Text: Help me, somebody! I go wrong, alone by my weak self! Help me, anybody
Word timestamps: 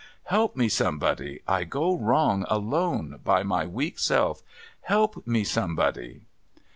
Help 0.23 0.55
me, 0.55 0.67
somebody! 0.67 1.41
I 1.47 1.63
go 1.63 1.95
wrong, 1.95 2.43
alone 2.49 3.19
by 3.23 3.43
my 3.43 3.67
weak 3.67 3.99
self! 3.99 4.41
Help 4.81 5.27
me, 5.27 5.45
anybody 5.55 6.21